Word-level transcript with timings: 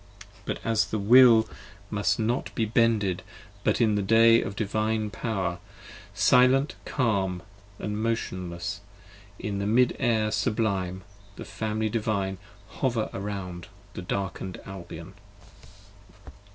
But 0.45 0.59
as 0.65 0.87
the 0.87 0.97
Will 0.97 1.47
must 1.91 2.17
not 2.17 2.49
be 2.55 2.65
bended 2.65 3.21
but 3.63 3.79
in 3.79 3.93
the 3.93 4.01
day 4.01 4.41
of 4.41 4.55
Divine 4.55 5.11
Power: 5.11 5.59
silent 6.15 6.73
calm 6.85 7.43
& 7.71 7.77
motionless, 7.79 8.81
in 9.37 9.59
the 9.59 9.67
mid 9.67 9.95
air 9.99 10.31
sublime, 10.31 11.03
20 11.35 11.35
The 11.35 11.45
Family 11.45 11.89
Divine 11.89 12.39
hover 12.67 13.11
around 13.13 13.67
the 13.93 14.01
darkened 14.01 14.59
Albion. 14.65 15.13